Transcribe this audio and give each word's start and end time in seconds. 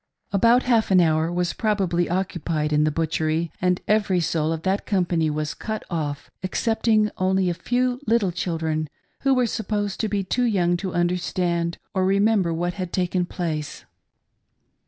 About 0.31 0.63
half 0.63 0.89
an 0.89 0.99
hour 0.99 1.31
was 1.31 1.53
probably 1.53 2.09
occupied 2.09 2.73
in 2.73 2.85
the 2.85 2.91
butchery, 2.91 3.51
and 3.61 3.81
every 3.87 4.19
soul 4.19 4.51
of 4.51 4.63
that 4.63 4.83
company 4.87 5.29
was 5.29 5.53
cut 5.53 5.83
off, 5.91 6.31
excepting 6.41 7.11
oi; 7.21 7.25
ily 7.29 7.49
a 7.51 7.53
few 7.53 8.01
little 8.07 8.31
children 8.31 8.89
who 9.19 9.35
were 9.35 9.45
suppv^sed 9.45 9.97
to 9.97 10.07
be 10.09 10.23
too 10.23 10.45
young 10.45 10.75
to 10.77 10.95
understand 10.95 11.77
or 11.93 12.03
remember 12.03 12.51
what 12.51 12.73
had 12.73 12.91
taken 12.91 13.27
place. 13.27 13.85